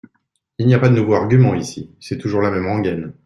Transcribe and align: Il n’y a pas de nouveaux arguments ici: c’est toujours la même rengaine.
Il 0.57 0.65
n’y 0.65 0.73
a 0.73 0.79
pas 0.79 0.89
de 0.89 0.95
nouveaux 0.95 1.13
arguments 1.13 1.53
ici: 1.53 1.91
c’est 1.99 2.17
toujours 2.17 2.41
la 2.41 2.49
même 2.49 2.65
rengaine. 2.65 3.13